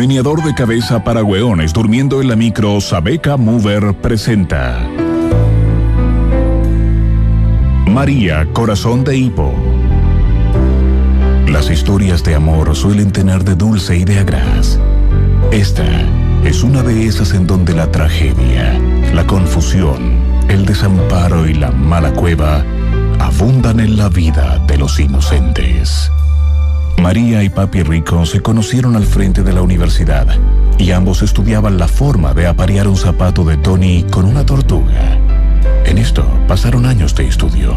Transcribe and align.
Meneador 0.00 0.42
de 0.42 0.54
cabeza 0.54 1.04
para 1.04 1.22
hueones 1.22 1.74
durmiendo 1.74 2.22
en 2.22 2.28
la 2.28 2.34
micro 2.34 2.80
Sabeca 2.80 3.36
Mover 3.36 3.92
presenta 3.92 4.78
María, 7.86 8.46
corazón 8.54 9.04
de 9.04 9.18
hipo. 9.18 9.52
Las 11.48 11.68
historias 11.68 12.24
de 12.24 12.34
amor 12.34 12.74
suelen 12.74 13.10
tener 13.12 13.44
de 13.44 13.54
dulce 13.54 13.98
y 13.98 14.04
de 14.04 14.20
agraz. 14.20 14.78
Esta 15.50 15.84
es 16.44 16.62
una 16.62 16.82
de 16.82 17.04
esas 17.04 17.34
en 17.34 17.46
donde 17.46 17.74
la 17.74 17.90
tragedia, 17.92 18.80
la 19.12 19.26
confusión, 19.26 20.14
el 20.48 20.64
desamparo 20.64 21.46
y 21.46 21.52
la 21.52 21.72
mala 21.72 22.10
cueva 22.14 22.64
abundan 23.18 23.80
en 23.80 23.98
la 23.98 24.08
vida 24.08 24.64
de 24.66 24.78
los 24.78 24.98
inocentes. 24.98 26.10
María 26.98 27.42
y 27.42 27.48
Papi 27.48 27.82
Rico 27.82 28.24
se 28.26 28.40
conocieron 28.40 28.96
al 28.96 29.04
frente 29.04 29.42
de 29.42 29.52
la 29.52 29.62
universidad 29.62 30.26
y 30.78 30.92
ambos 30.92 31.22
estudiaban 31.22 31.78
la 31.78 31.88
forma 31.88 32.34
de 32.34 32.46
aparear 32.46 32.88
un 32.88 32.96
zapato 32.96 33.44
de 33.44 33.56
Tony 33.56 34.04
con 34.10 34.24
una 34.24 34.44
tortuga. 34.46 35.18
En 35.84 35.98
esto 35.98 36.24
pasaron 36.46 36.86
años 36.86 37.14
de 37.14 37.26
estudio. 37.26 37.76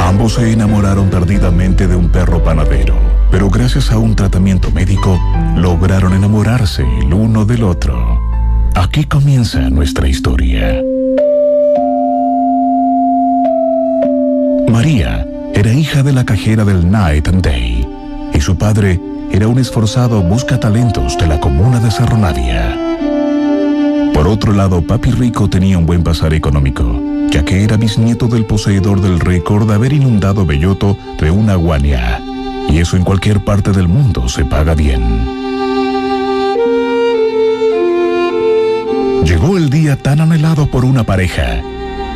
Ambos 0.00 0.34
se 0.34 0.52
enamoraron 0.52 1.08
perdidamente 1.08 1.86
de 1.88 1.96
un 1.96 2.08
perro 2.10 2.42
panadero, 2.42 2.96
pero 3.30 3.48
gracias 3.48 3.90
a 3.90 3.98
un 3.98 4.14
tratamiento 4.14 4.70
médico 4.70 5.18
lograron 5.56 6.12
enamorarse 6.12 6.82
el 6.82 7.12
uno 7.14 7.44
del 7.44 7.64
otro. 7.64 8.20
Aquí 8.74 9.04
comienza 9.04 9.70
nuestra 9.70 10.08
historia. 10.08 10.80
María 14.68 15.26
era 15.54 15.72
hija 15.72 16.02
de 16.02 16.12
la 16.12 16.24
cajera 16.24 16.64
del 16.64 16.90
Night 16.90 17.28
and 17.28 17.42
Day 17.42 17.83
su 18.44 18.58
padre 18.58 19.00
era 19.32 19.48
un 19.48 19.58
esforzado 19.58 20.20
busca 20.22 20.60
talentos 20.60 21.16
de 21.16 21.26
la 21.26 21.40
comuna 21.40 21.80
de 21.80 21.90
Cerro. 21.90 22.18
Por 24.12 24.28
otro 24.28 24.52
lado, 24.52 24.82
Papi 24.82 25.12
Rico 25.12 25.48
tenía 25.48 25.78
un 25.78 25.86
buen 25.86 26.02
pasar 26.02 26.34
económico, 26.34 27.00
ya 27.30 27.42
que 27.42 27.64
era 27.64 27.78
bisnieto 27.78 28.28
del 28.28 28.44
poseedor 28.44 29.00
del 29.00 29.18
récord 29.18 29.66
de 29.66 29.74
haber 29.74 29.94
inundado 29.94 30.44
Belloto 30.44 30.98
de 31.18 31.30
una 31.30 31.54
guania. 31.54 32.20
Y 32.68 32.80
eso 32.80 32.98
en 32.98 33.04
cualquier 33.04 33.42
parte 33.42 33.72
del 33.72 33.88
mundo 33.88 34.28
se 34.28 34.44
paga 34.44 34.74
bien. 34.74 35.02
Llegó 39.24 39.56
el 39.56 39.70
día 39.70 39.96
tan 39.96 40.20
anhelado 40.20 40.66
por 40.66 40.84
una 40.84 41.04
pareja. 41.04 41.62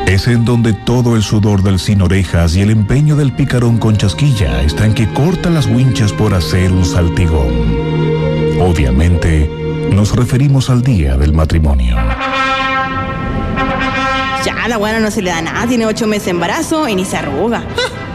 Es 0.08 0.26
en 0.26 0.46
donde 0.46 0.72
todo 0.72 1.16
el 1.16 1.22
sudor 1.22 1.62
del 1.62 1.78
sin 1.78 2.00
orejas 2.00 2.56
y 2.56 2.62
el 2.62 2.70
empeño 2.70 3.14
del 3.14 3.30
picarón 3.30 3.76
con 3.76 3.98
chasquilla 3.98 4.62
están 4.62 4.94
que 4.94 5.06
corta 5.12 5.50
las 5.50 5.66
winchas 5.66 6.14
por 6.14 6.32
hacer 6.32 6.72
un 6.72 6.86
saltigón. 6.86 7.50
Obviamente, 8.58 9.50
nos 9.92 10.16
referimos 10.16 10.70
al 10.70 10.80
día 10.80 11.18
del 11.18 11.34
matrimonio. 11.34 11.94
Ya, 14.46 14.66
la 14.66 14.78
buena 14.78 14.98
no 14.98 15.10
se 15.10 15.20
le 15.20 15.28
da 15.28 15.42
nada, 15.42 15.66
tiene 15.66 15.84
ocho 15.84 16.06
meses 16.06 16.24
de 16.24 16.30
embarazo 16.30 16.88
y 16.88 16.94
ni 16.94 17.04
se 17.04 17.18
arruga. 17.18 17.62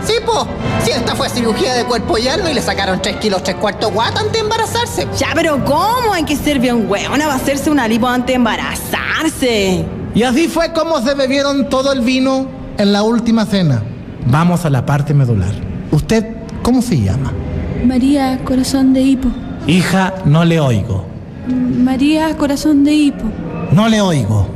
Sí, 0.04 0.14
po. 0.26 0.48
Si 0.84 0.90
esta 0.90 1.16
fue 1.16 1.30
cirugía 1.30 1.76
de 1.76 1.86
cuerpo 1.86 2.18
y 2.18 2.28
alma 2.28 2.50
y 2.50 2.56
le 2.56 2.62
sacaron 2.64 3.04
3 3.04 3.18
kilos 3.18 3.44
3 3.44 3.56
cuartos 3.58 3.94
guata 3.94 4.20
antes 4.20 4.34
de 4.34 4.40
embarazarse. 4.40 5.08
Ya, 5.16 5.30
pero 5.36 5.64
¿cómo? 5.64 6.12
Hay 6.12 6.24
que 6.24 6.36
ser 6.36 6.58
bien 6.58 6.90
hueona 6.90 7.28
va 7.28 7.34
a 7.34 7.36
hacerse 7.36 7.70
una 7.70 7.88
lipo 7.88 8.08
antes 8.08 8.30
de 8.30 8.34
embarazarse. 8.34 10.03
Y 10.16 10.24
así 10.24 10.48
fue 10.48 10.74
como 10.74 11.02
se 11.02 11.16
bebieron 11.16 11.70
todo 11.70 11.92
el 11.92 12.02
vino 12.02 12.48
en 12.78 12.94
la 12.94 13.04
última 13.04 13.46
cena. 13.46 13.82
Vamos 14.28 14.66
a 14.66 14.70
la 14.70 14.86
parte 14.86 15.14
medular. 15.14 15.54
¿Usted 15.92 16.26
cómo 16.62 16.82
se 16.82 17.00
llama? 17.02 17.32
María, 17.86 18.40
corazón 18.44 18.94
de 18.94 19.02
hipo. 19.02 19.30
Hija, 19.68 20.14
no 20.26 20.46
le 20.46 20.60
oigo. 20.60 21.06
María, 21.48 22.38
corazón 22.38 22.84
de 22.84 22.94
hipo. 22.94 23.24
No 23.72 23.90
le 23.90 24.02
oigo. 24.02 24.48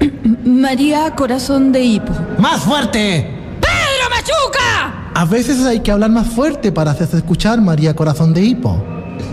María, 0.44 1.14
corazón 1.14 1.72
de 1.72 1.82
hipo. 1.82 2.12
¡Más 2.38 2.60
fuerte! 2.60 3.30
¡Pedro 3.60 4.10
Machuca! 4.10 5.10
A 5.14 5.24
veces 5.24 5.64
hay 5.64 5.80
que 5.80 5.90
hablar 5.90 6.10
más 6.10 6.26
fuerte 6.28 6.70
para 6.70 6.90
hacerse 6.90 7.16
escuchar, 7.16 7.60
María 7.60 7.96
Corazón 7.96 8.34
de 8.34 8.42
Hipo. 8.42 8.82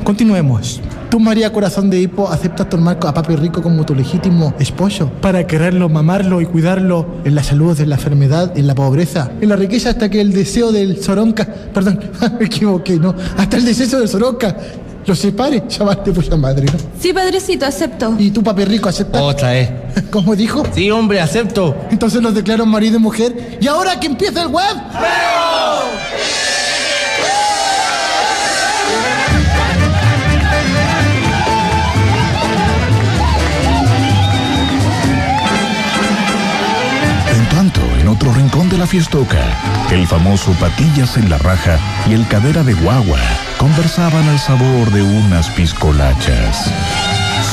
Continuemos. 0.05 0.79
Tú, 1.13 1.19
María 1.19 1.53
Corazón 1.53 1.91
de 1.91 2.01
Hipo, 2.01 2.27
aceptas 2.27 2.67
tomar 2.69 2.97
a 2.99 3.13
Papi 3.13 3.35
Rico 3.35 3.61
como 3.61 3.85
tu 3.85 3.93
legítimo 3.93 4.55
esposo 4.57 5.11
para 5.21 5.45
quererlo, 5.45 5.87
mamarlo 5.87 6.41
y 6.41 6.47
cuidarlo 6.47 7.05
en 7.23 7.35
la 7.35 7.43
salud, 7.43 7.79
en 7.79 7.89
la 7.89 7.97
enfermedad, 7.97 8.57
en 8.57 8.65
la 8.65 8.73
pobreza, 8.73 9.29
en 9.39 9.49
la 9.49 9.55
riqueza, 9.55 9.91
hasta 9.91 10.09
que 10.09 10.19
el 10.19 10.33
deseo 10.33 10.71
del 10.71 11.03
Soronca, 11.03 11.45
perdón, 11.45 11.99
me 12.39 12.47
equivoqué, 12.47 12.95
¿no? 12.95 13.13
Hasta 13.37 13.57
el 13.57 13.65
deseo 13.65 13.99
del 13.99 14.09
Soronca 14.09 14.57
lo 15.05 15.13
separe, 15.13 15.61
llamaste 15.69 16.11
por 16.11 16.25
la 16.25 16.35
madre, 16.35 16.65
¿no? 16.65 16.79
Sí, 16.99 17.13
padrecito, 17.13 17.67
acepto. 17.67 18.15
¿Y 18.17 18.31
tú, 18.31 18.41
Papi 18.41 18.65
Rico, 18.65 18.89
aceptas? 18.89 19.21
Otra 19.21 19.51
vez. 19.51 19.69
¿Cómo 20.09 20.35
dijo? 20.35 20.63
Sí, 20.73 20.89
hombre, 20.89 21.21
acepto. 21.21 21.75
Entonces 21.91 22.23
los 22.23 22.33
declaro 22.33 22.65
marido 22.65 22.97
y 22.97 22.99
mujer. 22.99 23.59
¿Y 23.61 23.67
ahora 23.67 23.99
que 23.99 24.07
empieza 24.07 24.41
el 24.41 24.47
web? 24.47 24.77
La 38.83 38.87
fiestoca, 38.87 39.39
el 39.91 40.05
famoso 40.05 40.51
Patillas 40.59 41.15
en 41.15 41.29
la 41.29 41.37
Raja 41.37 41.79
y 42.09 42.13
el 42.15 42.27
Cadera 42.27 42.63
de 42.63 42.73
Guagua 42.73 43.19
conversaban 43.57 44.27
al 44.27 44.37
sabor 44.37 44.91
de 44.91 45.01
unas 45.01 45.49
piscolachas. 45.51 46.69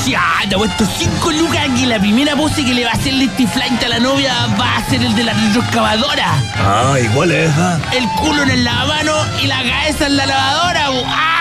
Ya, 0.05 0.25
te 0.49 0.57
he 0.57 0.59
puesto 0.59 0.85
cinco 0.99 1.31
lucas 1.31 1.69
que 1.79 1.87
la 1.87 2.01
primera 2.01 2.35
pose 2.35 2.65
que 2.65 2.75
le 2.75 2.85
va 2.85 2.91
a 2.91 2.95
hacer 2.95 3.15
este 3.15 3.47
flight 3.47 3.81
a 3.85 3.89
la 3.91 4.01
novia 4.01 4.35
va 4.61 4.79
a 4.79 4.85
ser 4.91 5.05
el 5.05 5.15
de 5.15 5.23
la 5.23 5.33
retroexcavadora. 5.35 6.33
Ah, 6.59 6.97
igual 7.01 7.31
es 7.31 7.53
esa. 7.53 7.79
El 7.93 8.09
culo 8.19 8.43
en 8.43 8.51
el 8.51 8.65
lavamano 8.65 9.15
y 9.41 9.47
la 9.47 9.63
cabeza 9.63 10.07
en 10.07 10.17
la 10.17 10.27
lavadora. 10.27 10.91
bu. 10.91 11.40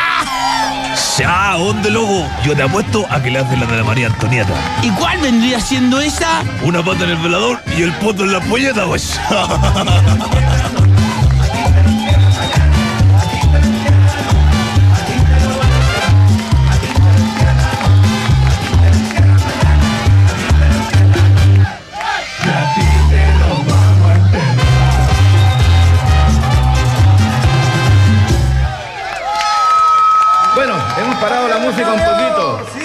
¡Ah! 1.26 1.54
Ya, 1.54 1.58
¿dónde 1.58 1.90
loco? 1.90 2.28
Yo 2.44 2.56
te 2.56 2.64
apuesto 2.64 3.06
a 3.10 3.22
que 3.22 3.30
le 3.30 3.40
haces 3.40 3.58
la 3.60 3.66
de 3.66 3.78
la 3.78 3.84
María 3.84 4.08
Antonieta. 4.08 4.54
¿Y 4.82 4.90
cuál 4.92 5.20
vendría 5.20 5.60
siendo 5.60 6.00
esa? 6.00 6.44
Una 6.64 6.84
pata 6.84 7.04
en 7.04 7.12
el 7.12 7.18
velador 7.18 7.60
y 7.78 7.84
el 7.84 7.92
poto 7.94 8.24
en 8.24 8.34
la 8.34 8.42
polleta, 8.42 8.86
pues. 8.86 9.20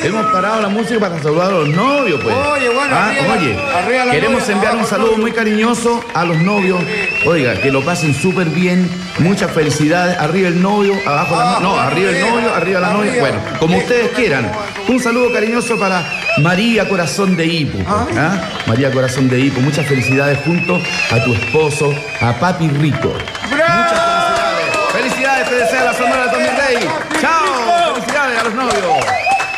Hemos 0.05 0.27
parado 0.27 0.61
la 0.61 0.69
música 0.69 1.01
para 1.01 1.23
saludar 1.23 1.49
a 1.49 1.51
los 1.51 1.69
novios, 1.69 2.21
pues. 2.23 2.35
Oye, 2.35 2.69
bueno, 2.69 2.95
Ah, 2.95 3.09
arriba 3.09 3.35
oye, 3.39 3.59
arriba 3.79 4.11
queremos 4.13 4.41
novia, 4.43 4.55
enviar 4.55 4.77
un 4.77 4.87
saludo 4.87 5.17
muy 5.17 5.33
cariñoso 5.33 6.05
a 6.15 6.25
los 6.25 6.37
novios. 6.39 6.81
Oiga, 7.27 7.55
que 7.61 7.71
lo 7.71 7.83
pasen 7.85 8.15
súper 8.15 8.49
bien. 8.49 8.89
Muchas 9.19 9.51
felicidades. 9.53 10.19
Arriba 10.19 10.49
el 10.49 10.61
novio, 10.61 10.95
abajo 11.07 11.37
la 11.37 11.45
novia. 11.45 11.61
No, 11.61 11.81
arriba 11.81 12.11
el 12.11 12.21
novio, 12.21 12.55
arriba 12.55 12.81
la 12.81 12.93
novia. 12.93 13.13
Bueno, 13.21 13.39
como 13.59 13.79
ustedes 13.79 14.11
quieran. 14.11 14.51
Un 14.89 15.01
saludo 15.01 15.33
cariñoso 15.33 15.79
para 15.79 16.05
María 16.43 16.87
Corazón 16.89 17.37
de 17.37 17.47
Hipo. 17.47 17.79
pues, 17.79 18.17
¿ah? 18.19 18.43
María 18.67 18.91
Corazón 18.91 19.29
de 19.31 19.41
Hipo. 19.41 19.61
Muchas 19.61 19.87
felicidades 19.87 20.39
junto 20.45 20.79
a 21.11 21.25
tu 21.25 21.33
esposo, 21.35 21.95
a 22.21 22.33
Papi 22.35 22.69
Rico. 22.69 23.09
Muchas 23.49 23.51
felicidades. 23.51 24.93
Felicidades, 24.93 25.49
te 25.49 25.55
desea 25.57 25.85
la 25.85 25.95
Sonora 25.95 26.25
de 26.27 26.31
Tommy 26.31 26.47
Rey. 26.47 26.89
Chao. 27.21 27.95
Felicidades 27.95 28.39
a 28.41 28.45
los 28.45 28.55
novios. 28.55 29.05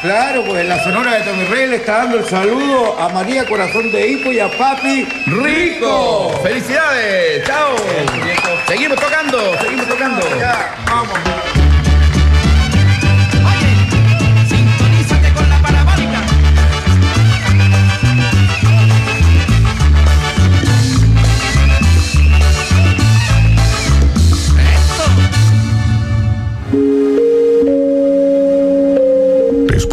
Claro, 0.02 0.44
pues 0.44 0.60
en 0.60 0.68
la 0.68 0.82
Sonora 0.84 1.14
de 1.14 1.24
Tommy 1.24 1.44
Rey 1.46 1.68
le 1.68 1.76
está 1.76 1.98
dando 1.98 2.18
el 2.18 2.24
saludo 2.26 2.98
a 2.98 3.08
María 3.08 3.46
Corazón 3.46 3.90
de 3.90 4.08
Hipo 4.08 4.30
y 4.30 4.38
a 4.38 4.48
Papi 4.50 5.06
Rico. 5.26 6.38
Felicidades. 6.42 7.44
Chao. 7.44 7.74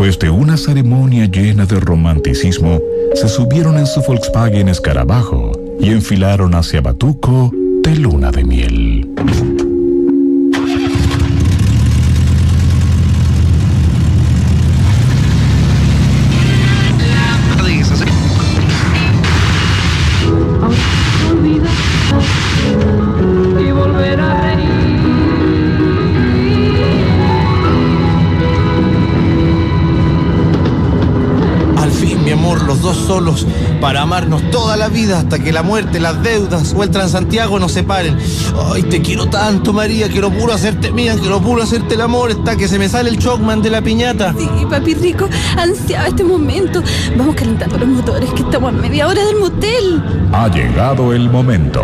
Después 0.04 0.20
de 0.20 0.38
una 0.38 0.58
ceremonia 0.58 1.28
llena 1.28 1.66
de 1.66 1.80
romanticismo, 1.80 2.82
se 3.14 3.30
subieron 3.30 3.78
en 3.78 3.88
su 3.88 4.02
Volkswagen 4.02 4.68
Escarabajo 4.68 5.54
y 5.80 5.92
enfilaron 5.92 6.56
hacia 6.56 6.82
Batuco 6.82 7.50
de 7.84 7.96
luna 7.96 8.30
de 8.30 8.44
miel. 8.44 9.53
Solos, 33.14 33.46
para 33.80 34.02
amarnos 34.02 34.42
toda 34.50 34.76
la 34.76 34.90
vida 34.90 35.20
hasta 35.20 35.38
que 35.38 35.54
la 35.54 35.62
muerte, 35.62 36.00
las 36.00 36.24
deudas 36.24 36.74
o 36.76 36.82
el 36.82 36.90
Transantiago 36.90 37.60
nos 37.60 37.74
separen. 37.74 38.18
Ay, 38.74 38.82
te 38.82 39.04
quiero 39.04 39.28
tanto, 39.28 39.72
María, 39.72 40.10
quiero 40.10 40.32
puro 40.32 40.52
hacerte 40.52 40.92
mía, 40.92 41.16
quiero 41.20 41.40
puro 41.40 41.62
hacerte 41.62 41.94
el 41.94 42.02
amor, 42.02 42.32
hasta 42.32 42.56
que 42.56 42.68
se 42.68 42.80
me 42.80 42.90
sale 42.90 43.12
el 43.12 43.20
chocman 43.20 43.62
de 43.62 43.70
la 43.70 43.84
piñata. 43.84 44.34
Sí, 44.36 44.48
papi 44.68 44.96
rico, 44.96 45.30
ansiaba 45.56 46.08
este 46.08 46.24
momento. 46.24 46.82
Vamos 47.16 47.36
calentando 47.36 47.78
los 47.78 47.88
motores, 47.88 48.32
que 48.32 48.42
estamos 48.42 48.74
a 48.74 48.78
media 48.78 49.08
hora 49.08 49.24
del 49.24 49.38
motel. 49.38 50.02
Ha 50.32 50.48
llegado 50.48 51.14
el 51.14 51.30
momento. 51.30 51.84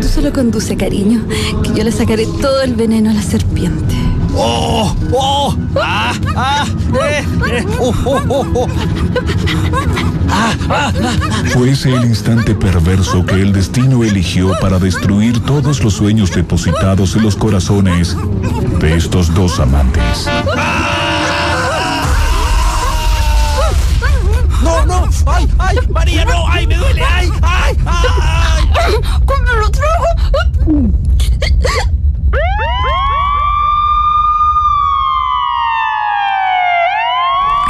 Tú 0.00 0.08
solo 0.08 0.32
conduce, 0.32 0.74
cariño, 0.74 1.22
que 1.62 1.74
yo 1.74 1.84
le 1.84 1.92
sacaré 1.92 2.26
todo 2.40 2.62
el 2.62 2.74
veneno 2.74 3.10
a 3.10 3.12
la 3.12 3.22
serpiente. 3.22 3.94
¡Oh! 4.34 4.94
¡Oh! 5.12 5.56
¡Ah! 5.76 6.14
¡Ah! 6.34 6.66
¡Eh! 6.94 7.24
eh, 7.50 7.66
¡Oh! 7.78 7.94
¡Oh! 8.04 8.20
¡Oh! 8.28 8.46
oh. 8.54 8.68
¡Ah! 10.30 10.54
¡Ah! 10.70 10.92
ah. 11.02 11.42
Fue 11.52 11.70
ese 11.70 11.94
el 11.94 12.04
instante 12.04 12.54
perverso 12.54 13.24
que 13.26 13.34
el 13.34 13.52
destino 13.52 14.04
eligió 14.04 14.52
para 14.60 14.78
destruir 14.78 15.40
todos 15.44 15.82
los 15.84 15.94
sueños 15.94 16.30
depositados 16.30 17.14
en 17.16 17.22
los 17.24 17.36
corazones 17.36 18.16
de 18.80 18.96
estos 18.96 19.34
dos 19.34 19.60
amantes. 19.60 20.28
¡No, 24.62 24.86
no! 24.86 25.08
¡Ay, 25.26 25.48
ay! 25.58 25.78
¡María, 25.90 26.24
no! 26.24 26.48
¡Ay, 26.48 26.66
me 26.66 26.76
duele! 26.76 27.02
¡Ay, 27.02 27.28
ay! 27.42 27.76
ay! 27.86 28.94
¿Cómo 29.26 29.52
lo 29.60 29.70
trago? 29.70 31.01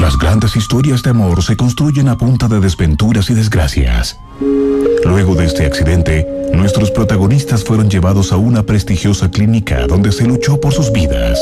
Las 0.03 0.19
grandes 0.19 0.57
historias 0.57 1.05
de 1.05 1.11
amor 1.11 1.45
se 1.45 1.57
construyen 1.57 2.09
a 2.09 2.19
punta 2.19 2.49
de 2.49 2.59
desventuras 2.59 3.31
y 3.31 3.35
desgracias. 3.35 4.19
Luego 5.05 5.37
de 5.37 5.45
este 5.45 5.65
accidente, 5.65 6.27
nuestros 6.53 6.91
protagonistas 6.91 7.63
fueron 7.63 7.89
llevados 7.89 8.33
a 8.33 8.37
una 8.37 8.65
prestigiosa 8.65 9.31
clínica 9.31 9.87
donde 9.87 10.11
se 10.11 10.27
luchó 10.27 10.61
por 10.61 10.73
sus 10.73 10.91
vidas. 10.91 11.39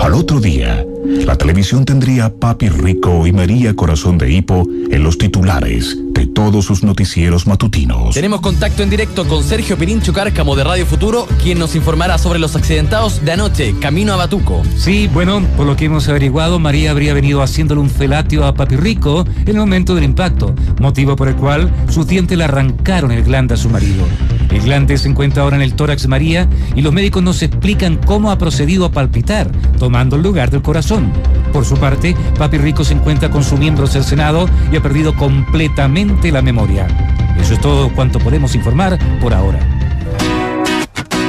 Al 0.00 0.14
otro 0.14 0.40
día, 0.40 0.84
la 1.24 1.36
televisión 1.36 1.84
tendría 1.84 2.26
a 2.26 2.30
Papi 2.32 2.68
Rico 2.68 3.26
y 3.26 3.32
María 3.32 3.74
Corazón 3.74 4.18
de 4.18 4.30
Hipo 4.30 4.66
en 4.90 5.02
los 5.02 5.18
titulares 5.18 5.96
de 6.12 6.26
todos 6.26 6.64
sus 6.64 6.82
noticieros 6.82 7.46
matutinos. 7.46 8.14
Tenemos 8.14 8.40
contacto 8.40 8.82
en 8.82 8.90
directo 8.90 9.26
con 9.26 9.42
Sergio 9.42 9.76
Pirincho 9.76 10.12
Cárcamo 10.12 10.54
de 10.54 10.64
Radio 10.64 10.86
Futuro, 10.86 11.26
quien 11.42 11.58
nos 11.58 11.74
informará 11.74 12.18
sobre 12.18 12.38
los 12.38 12.56
accidentados 12.56 13.24
de 13.24 13.32
anoche, 13.32 13.74
camino 13.80 14.12
a 14.12 14.16
Batuco. 14.16 14.62
Sí, 14.76 15.08
bueno, 15.12 15.42
por 15.56 15.66
lo 15.66 15.76
que 15.76 15.86
hemos 15.86 16.08
averiguado, 16.08 16.58
María 16.58 16.90
habría 16.90 17.14
venido 17.14 17.42
haciéndole 17.42 17.80
un 17.80 17.90
felatio 17.90 18.44
a 18.44 18.54
Papi 18.54 18.76
Rico 18.76 19.24
en 19.42 19.48
el 19.48 19.56
momento 19.56 19.94
del 19.94 20.04
impacto, 20.04 20.54
motivo 20.80 21.16
por 21.16 21.28
el 21.28 21.36
cual 21.36 21.72
sus 21.88 22.06
dientes 22.06 22.36
le 22.36 22.44
arrancaron 22.44 23.12
el 23.12 23.24
glande 23.24 23.54
a 23.54 23.56
su 23.56 23.70
marido. 23.70 24.04
El 24.50 24.62
glande 24.62 24.96
se 24.98 25.08
encuentra 25.08 25.42
ahora 25.42 25.56
en 25.56 25.62
el 25.62 25.74
tórax 25.74 26.06
María 26.08 26.48
y 26.74 26.82
los 26.82 26.92
médicos 26.92 27.22
nos 27.22 27.42
explican 27.42 27.96
cómo 27.96 28.30
ha 28.30 28.38
procedido 28.38 28.84
a 28.84 28.90
palpitar, 28.90 29.50
tomando 29.78 30.16
el 30.16 30.22
lugar 30.22 30.50
del 30.50 30.62
corazón. 30.62 31.12
Por 31.52 31.64
su 31.64 31.76
parte, 31.76 32.16
Papi 32.38 32.58
Rico 32.58 32.84
se 32.84 32.94
encuentra 32.94 33.30
con 33.30 33.44
su 33.44 33.56
miembro 33.56 33.86
cercenado 33.86 34.48
y 34.72 34.76
ha 34.76 34.82
perdido 34.82 35.14
completamente 35.16 36.30
la 36.32 36.42
memoria. 36.42 36.86
Eso 37.40 37.54
es 37.54 37.60
todo 37.60 37.92
cuanto 37.92 38.18
podemos 38.18 38.54
informar 38.54 38.98
por 39.20 39.34
ahora. 39.34 39.58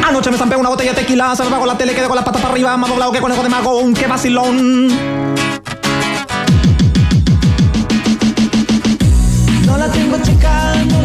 Anoche 0.07 0.31
me 0.31 0.37
zampé 0.37 0.55
una 0.55 0.69
botella 0.69 0.93
de 0.93 1.01
tequila, 1.01 1.35
se 1.35 1.43
me 1.43 1.49
la 1.65 1.77
tele, 1.77 1.93
quedé 1.93 2.07
con 2.07 2.23
para 2.23 2.49
arriba, 2.49 2.77
doblado 2.87 3.11
que 3.11 3.21
de. 4.07 5.26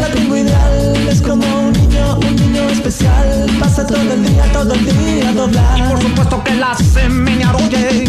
La 0.02 0.08
tengo 0.08 0.37
ideal. 0.37 1.08
Es 1.08 1.22
como 1.22 1.44
un 1.60 1.72
niño, 1.72 2.19
un 2.19 2.37
niño 2.37 2.62
especial. 2.70 3.46
Pasa 3.60 3.87
todo 3.87 4.00
el 4.00 4.25
día, 4.26 4.44
todo 4.52 4.75
el 4.75 4.84
día 4.84 5.28
a 5.28 5.32
doblar. 5.32 5.78
Y 5.78 5.82
por 5.82 6.02
supuesto 6.02 6.44
que 6.44 6.54
la 6.56 6.75
se 6.75 7.08
me 7.08 7.44
arrolle. 7.44 8.04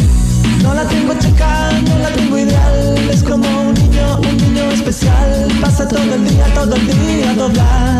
No 0.63 0.73
la 0.73 0.85
tengo 0.87 1.13
chica, 1.19 1.71
no 1.87 1.99
la 1.99 2.09
tengo 2.09 2.37
ideal. 2.37 3.09
Es 3.11 3.23
como 3.23 3.47
un 3.67 3.73
niño, 3.75 4.05
un 4.27 4.37
niño 4.37 4.71
especial. 4.71 5.47
Pasa 5.61 5.87
todo 5.87 6.13
el 6.15 6.27
día, 6.27 6.45
todo 6.55 6.75
el 6.75 6.87
día 6.87 7.29
a 7.29 7.33
doblar. 7.35 7.92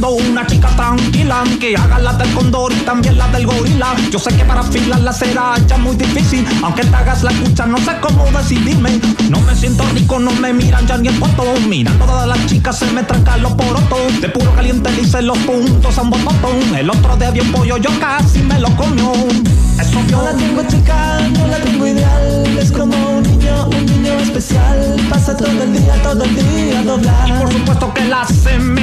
Buscando 0.00 0.30
una 0.30 0.46
chica 0.46 0.68
tranquila 0.68 1.44
que 1.58 1.76
haga 1.76 1.98
la 1.98 2.12
del 2.14 2.32
cóndor 2.32 2.72
y 2.72 2.80
también 2.80 3.18
la 3.18 3.28
del 3.28 3.46
gorila. 3.46 3.94
Yo 4.10 4.18
sé 4.18 4.34
que 4.34 4.44
para 4.44 4.60
afilarla 4.60 5.12
será 5.12 5.54
ya 5.66 5.76
muy 5.76 5.96
difícil, 5.96 6.46
aunque 6.62 6.84
te 6.84 6.96
hagas 6.96 7.22
la 7.22 7.30
escucha, 7.30 7.66
no 7.66 7.78
sé 7.78 7.92
cómo 8.00 8.24
decidirme. 8.36 9.00
No 9.28 9.40
me 9.40 9.54
siento 9.54 9.84
rico, 9.94 10.18
no 10.18 10.32
me 10.32 10.52
miran 10.52 10.86
ya 10.86 10.96
ni 10.96 11.08
el 11.08 11.14
foto. 11.14 11.44
Mirando 11.68 12.04
a 12.04 12.06
todas 12.06 12.28
las 12.28 12.46
chicas 12.46 12.78
se 12.78 12.86
me 12.86 13.02
trancan 13.02 13.42
los 13.42 13.52
porotos. 13.52 14.20
De 14.20 14.28
puro 14.28 14.54
caliente 14.54 14.90
dice 14.92 15.22
los 15.22 15.38
puntos 15.38 15.98
a 15.98 16.02
un 16.02 16.10
botón. 16.10 16.76
El 16.76 16.90
otro 16.90 17.16
día 17.16 17.30
vi 17.30 17.40
un 17.40 17.52
pollo, 17.52 17.76
yo 17.76 17.90
casi 17.98 18.40
me 18.40 18.58
lo 18.58 18.74
comió. 18.76 19.12
Eso 19.80 19.98
No 20.10 20.22
la 20.22 20.32
tengo 20.32 20.62
chica, 20.68 21.20
no 21.32 21.46
la 21.46 21.58
tengo 21.58 21.86
ideal. 21.86 22.58
Es 22.58 22.70
como 22.72 22.94
un 23.10 23.22
niño, 23.22 23.66
un 23.66 23.86
niño 23.86 24.12
especial. 24.20 24.96
Pasa 25.08 25.36
todo 25.36 25.62
el 25.62 25.72
día, 25.72 25.94
todo 26.02 26.24
el 26.24 26.34
día 26.34 26.80
a 26.80 26.82
doblar. 26.82 27.28
Y 27.28 27.32
por 27.32 27.52
supuesto 27.52 27.94
que 27.94 28.04
la 28.04 28.26
se 28.26 28.58
me 28.58 28.80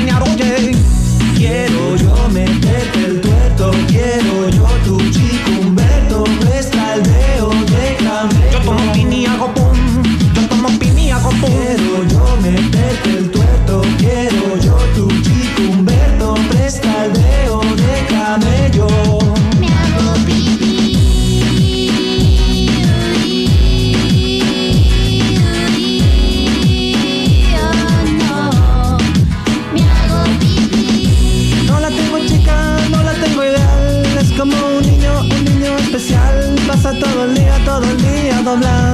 ideal. 38.56 38.78
Es 38.84 38.87